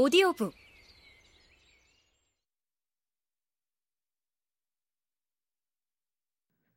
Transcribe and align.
오디오북 0.00 0.54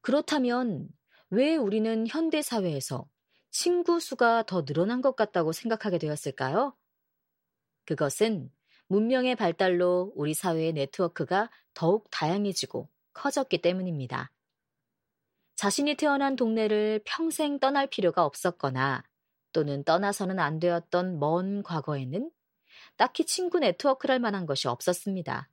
그렇다면 0.01 0.89
왜 1.29 1.55
우리는 1.55 2.05
현대 2.05 2.41
사회에서 2.41 3.09
친구 3.49 4.01
수가 4.01 4.43
더 4.43 4.65
늘어난 4.65 4.99
것 4.99 5.15
같다고 5.15 5.53
생각하게 5.53 5.99
되었을까요? 5.99 6.75
그것은 7.85 8.51
문명의 8.87 9.37
발달로 9.37 10.11
우리 10.17 10.33
사회의 10.33 10.73
네트워크가 10.73 11.49
더욱 11.73 12.09
다양해지고 12.11 12.89
커졌기 13.13 13.61
때문입니다. 13.61 14.33
자신이 15.55 15.95
태어난 15.95 16.35
동네를 16.35 17.03
평생 17.05 17.57
떠날 17.59 17.87
필요가 17.87 18.25
없었거나 18.25 19.05
또는 19.53 19.85
떠나서는 19.85 20.39
안 20.39 20.59
되었던 20.59 21.19
먼 21.19 21.63
과거에는 21.63 22.29
딱히 22.95 23.25
친구 23.25 23.59
네트워크랄 23.59 24.19
만한 24.19 24.45
것이 24.45 24.67
없었습니다. 24.67 25.49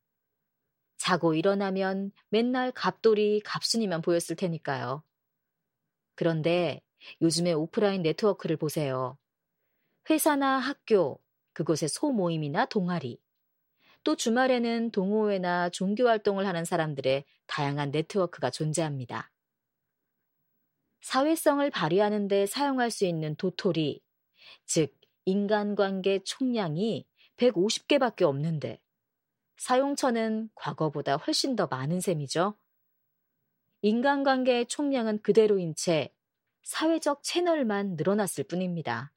자고 0.96 1.34
일어나면 1.34 2.12
맨날 2.28 2.72
갑돌이 2.72 3.40
갑순이만 3.40 4.02
보였을 4.02 4.36
테니까요. 4.36 5.02
그런데 6.14 6.82
요즘의 7.22 7.54
오프라인 7.54 8.02
네트워크를 8.02 8.56
보세요. 8.58 9.16
회사나 10.08 10.58
학교, 10.58 11.18
그곳의 11.54 11.88
소모임이나 11.88 12.66
동아리, 12.66 13.18
또 14.04 14.16
주말에는 14.16 14.90
동호회나 14.90 15.70
종교 15.70 16.08
활동을 16.08 16.46
하는 16.46 16.64
사람들의 16.64 17.24
다양한 17.46 17.90
네트워크가 17.90 18.50
존재합니다. 18.50 19.30
사회성을 21.02 21.68
발휘하는 21.70 22.28
데 22.28 22.46
사용할 22.46 22.90
수 22.90 23.06
있는 23.06 23.34
도토리, 23.36 24.02
즉 24.66 24.94
인간관계 25.24 26.20
총량이 26.24 27.06
150개밖에 27.40 28.22
없는데 28.22 28.80
사용처는 29.56 30.50
과거보다 30.54 31.16
훨씬 31.16 31.56
더 31.56 31.66
많은 31.66 32.00
셈이죠. 32.00 32.54
인간관계의 33.82 34.66
총량은 34.66 35.22
그대로인 35.22 35.74
채 35.74 36.14
사회적 36.62 37.22
채널만 37.22 37.96
늘어났을 37.96 38.44
뿐입니다. 38.44 39.12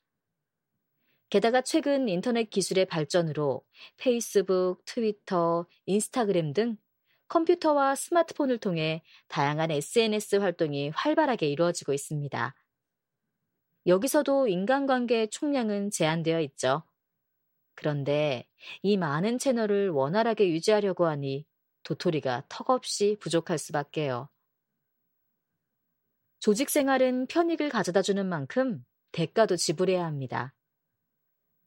게다가 1.30 1.62
최근 1.62 2.08
인터넷 2.08 2.50
기술의 2.50 2.86
발전으로 2.86 3.66
페이스북, 3.98 4.84
트위터, 4.86 5.66
인스타그램 5.86 6.54
등 6.54 6.78
컴퓨터와 7.28 7.96
스마트폰을 7.96 8.60
통해 8.60 9.02
다양한 9.28 9.72
SNS 9.72 10.38
활동이 10.38 10.90
활발하게 10.90 11.48
이루어지고 11.48 11.94
있습니다. 11.94 12.56
여기서도 13.88 14.48
인간관계의 14.48 15.30
총량은 15.30 15.92
제한되어 15.92 16.40
있죠. 16.42 16.84
그런데 17.76 18.48
이 18.82 18.98
많은 18.98 19.40
채널을 19.40 19.90
원활하게 19.90 20.50
유지하려고 20.50 21.06
하니 21.08 21.46
도토리가 21.84 22.46
턱없이 22.50 23.18
부족할 23.20 23.58
수밖에요. 23.58 24.30
조직 26.40 26.70
생활은 26.70 27.28
편익을 27.28 27.70
가져다 27.70 28.02
주는 28.02 28.26
만큼 28.26 28.86
대가도 29.12 29.56
지불해야 29.56 30.06
합니다. 30.06 30.54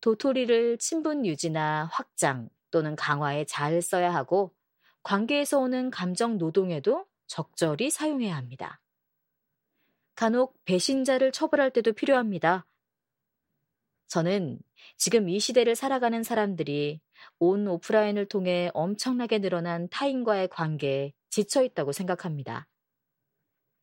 도토리를 0.01 0.79
친분 0.79 1.25
유지나 1.25 1.89
확장 1.91 2.49
또는 2.71 2.95
강화에 2.95 3.45
잘 3.47 3.81
써야 3.81 4.15
하고 4.15 4.55
관계에서 5.03 5.59
오는 5.59 5.91
감정 5.91 6.37
노동에도 6.37 7.07
적절히 7.27 7.91
사용해야 7.91 8.37
합니다. 8.37 8.81
간혹 10.15 10.63
배신자를 10.65 11.33
처벌할 11.33 11.71
때도 11.71 11.93
필요합니다. 11.93 12.67
저는 14.09 14.59
지금 14.97 15.29
이 15.29 15.41
시대를 15.41 15.75
살아가는 15.75 16.23
사람들이 16.23 17.01
온 17.39 17.67
오프라인을 17.67 18.27
통해 18.27 18.71
엄청나게 18.75 19.41
늘어난 19.41 19.89
타인과의 19.89 20.49
관계에 20.49 21.13
지쳐 21.31 21.63
있다고 21.65 21.93
생각합니다. 21.93 22.69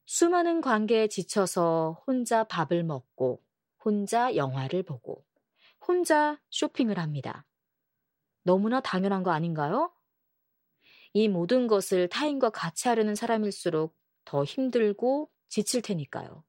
수많은 0.05 0.61
관계에 0.61 1.07
지쳐서 1.07 2.03
혼자 2.05 2.43
밥을 2.43 2.83
먹고, 2.83 3.41
혼자 3.83 4.35
영화를 4.35 4.83
보고, 4.83 5.25
혼자 5.85 6.39
쇼핑을 6.49 6.99
합니다. 6.99 7.45
너무나 8.43 8.81
당연한 8.81 9.23
거 9.23 9.31
아닌가요? 9.31 9.91
이 11.13 11.27
모든 11.27 11.67
것을 11.67 12.07
타인과 12.09 12.49
같이 12.49 12.87
하려는 12.87 13.15
사람일수록 13.15 13.95
더 14.25 14.43
힘들고 14.43 15.29
지칠 15.49 15.81
테니까요. 15.81 16.43